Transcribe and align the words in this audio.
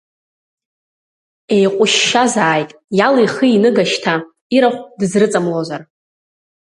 Еиҟәышьшьазааит, 1.55 2.69
иалихи 2.97 3.49
иныга 3.55 3.85
шьҭа, 3.91 4.15
ирахә 4.55 4.81
дызрыҵамлозар! 4.99 5.81